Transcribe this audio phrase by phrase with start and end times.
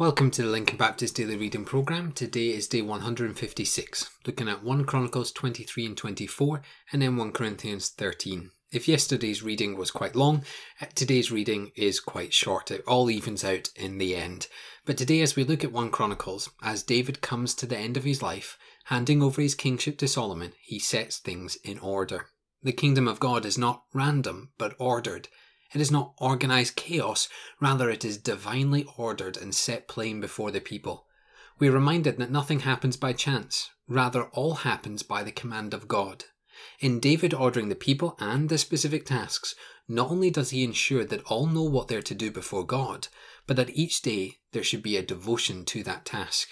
[0.00, 2.12] Welcome to the Lincoln Baptist Daily Reading Program.
[2.12, 7.90] Today is day 156, looking at 1 Chronicles 23 and 24, and then 1 Corinthians
[7.90, 8.50] 13.
[8.72, 10.42] If yesterday's reading was quite long,
[10.80, 12.70] uh, today's reading is quite short.
[12.70, 14.46] It all evens out in the end.
[14.86, 18.04] But today, as we look at 1 Chronicles, as David comes to the end of
[18.04, 22.28] his life, handing over his kingship to Solomon, he sets things in order.
[22.62, 25.28] The kingdom of God is not random, but ordered.
[25.72, 27.28] It is not organized chaos,
[27.60, 31.06] rather, it is divinely ordered and set plain before the people.
[31.58, 35.86] We are reminded that nothing happens by chance, rather, all happens by the command of
[35.86, 36.24] God.
[36.80, 39.54] In David ordering the people and the specific tasks,
[39.86, 43.08] not only does he ensure that all know what they're to do before God,
[43.46, 46.48] but that each day there should be a devotion to that task.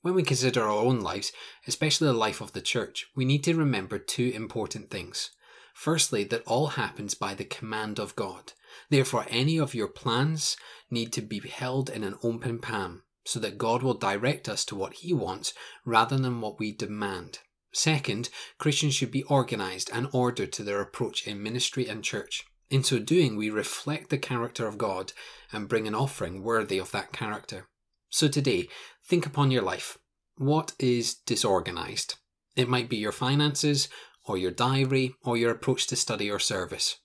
[0.00, 1.32] When we consider our own lives,
[1.66, 5.30] especially the life of the church, we need to remember two important things.
[5.74, 8.52] Firstly, that all happens by the command of God.
[8.90, 10.56] Therefore, any of your plans
[10.90, 14.76] need to be held in an open palm so that God will direct us to
[14.76, 15.54] what He wants
[15.84, 17.38] rather than what we demand.
[17.72, 22.44] Second, Christians should be organized and ordered to their approach in ministry and church.
[22.68, 25.12] In so doing, we reflect the character of God
[25.52, 27.68] and bring an offering worthy of that character.
[28.08, 28.68] So today,
[29.04, 29.98] think upon your life.
[30.36, 32.16] What is disorganized?
[32.56, 33.88] It might be your finances,
[34.24, 36.98] or your diary, or your approach to study or service.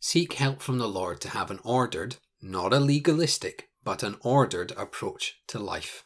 [0.00, 4.72] Seek help from the Lord to have an ordered, not a legalistic, but an ordered
[4.72, 6.04] approach to life.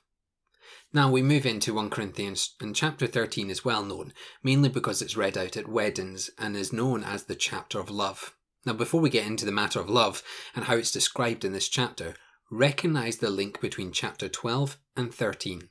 [0.92, 5.16] Now we move into 1 Corinthians, and chapter 13 is well known, mainly because it's
[5.16, 8.34] read out at weddings and is known as the chapter of love.
[8.66, 10.22] Now, before we get into the matter of love
[10.54, 12.14] and how it's described in this chapter,
[12.50, 15.70] recognize the link between chapter 12 and 13.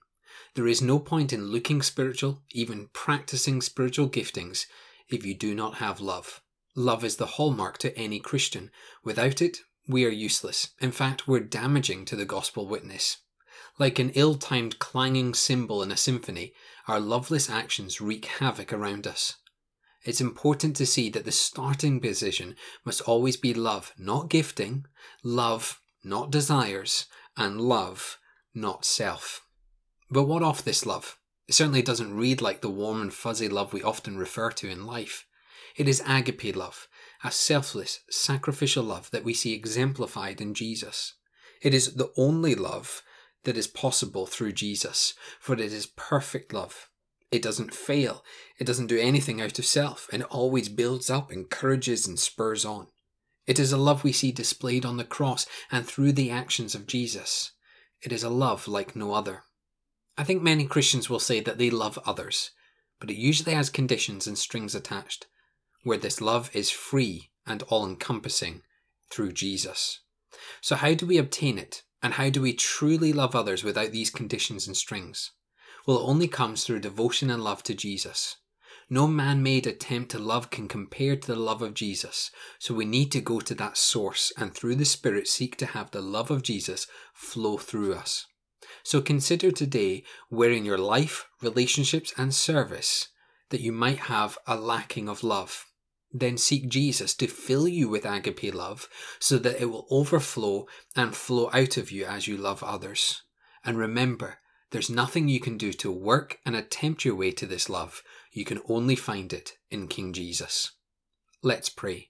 [0.55, 4.66] There is no point in looking spiritual, even practicing spiritual giftings,
[5.09, 6.41] if you do not have love.
[6.75, 8.71] Love is the hallmark to any Christian.
[9.03, 10.69] Without it, we are useless.
[10.80, 13.17] In fact, we're damaging to the gospel witness.
[13.80, 16.53] Like an ill timed clanging cymbal in a symphony,
[16.88, 19.36] our loveless actions wreak havoc around us.
[20.03, 22.55] It's important to see that the starting position
[22.86, 24.86] must always be love, not gifting,
[25.23, 27.05] love, not desires,
[27.36, 28.17] and love,
[28.54, 29.45] not self.
[30.11, 31.17] But what of this love?
[31.47, 34.86] It certainly doesn't read like the warm and fuzzy love we often refer to in
[34.86, 35.25] life.
[35.75, 36.87] It is agape love,
[37.23, 41.15] a selfless, sacrificial love that we see exemplified in Jesus.
[41.61, 43.02] It is the only love
[43.43, 46.89] that is possible through Jesus, for it is perfect love.
[47.31, 48.23] It doesn't fail,
[48.59, 52.65] it doesn't do anything out of self, and it always builds up, encourages, and spurs
[52.65, 52.87] on.
[53.45, 56.87] It is a love we see displayed on the cross and through the actions of
[56.87, 57.52] Jesus.
[58.02, 59.43] It is a love like no other.
[60.19, 62.52] I think many Christians will say that they love others,
[62.99, 65.27] but it usually has conditions and strings attached
[65.83, 68.63] where this love is free and all encompassing
[69.09, 70.02] through Jesus.
[70.59, 71.83] So, how do we obtain it?
[72.03, 75.31] And how do we truly love others without these conditions and strings?
[75.87, 78.36] Well, it only comes through devotion and love to Jesus.
[78.89, 82.83] No man made attempt to love can compare to the love of Jesus, so we
[82.83, 86.30] need to go to that source and through the Spirit seek to have the love
[86.30, 88.25] of Jesus flow through us.
[88.83, 93.09] So consider today where in your life, relationships, and service
[93.49, 95.65] that you might have a lacking of love
[96.11, 101.15] then seek Jesus to fill you with agape love so that it will overflow and
[101.15, 103.23] flow out of you as you love others.
[103.64, 104.39] And remember,
[104.71, 108.02] there's nothing you can do to work and attempt your way to this love.
[108.31, 110.71] You can only find it in King Jesus.
[111.43, 112.09] Let's pray.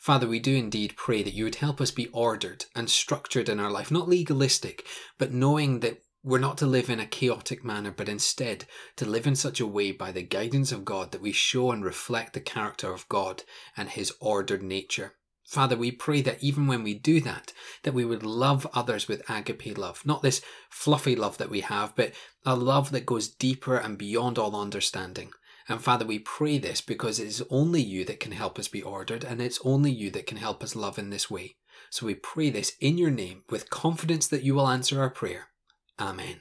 [0.00, 3.60] Father, we do indeed pray that you would help us be ordered and structured in
[3.60, 4.86] our life, not legalistic,
[5.18, 9.26] but knowing that we're not to live in a chaotic manner, but instead to live
[9.26, 12.40] in such a way by the guidance of God that we show and reflect the
[12.40, 13.42] character of God
[13.76, 15.14] and His ordered nature.
[15.50, 17.52] Father, we pray that even when we do that,
[17.82, 21.96] that we would love others with agape love, not this fluffy love that we have,
[21.96, 22.12] but
[22.46, 25.32] a love that goes deeper and beyond all understanding.
[25.70, 28.82] And Father, we pray this because it is only you that can help us be
[28.82, 31.54] ordered, and it's only you that can help us love in this way.
[31.90, 35.50] So we pray this in your name with confidence that you will answer our prayer.
[35.96, 36.40] Amen.